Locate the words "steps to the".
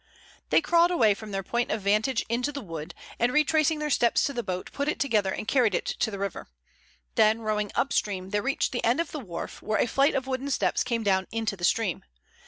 3.91-4.41